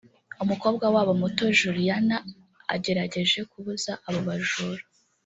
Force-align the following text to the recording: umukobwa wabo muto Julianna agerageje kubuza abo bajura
umukobwa 0.43 0.85
wabo 0.93 1.13
muto 1.21 1.43
Julianna 1.59 2.17
agerageje 2.75 3.39
kubuza 3.51 3.91
abo 4.07 4.19
bajura 4.27 4.83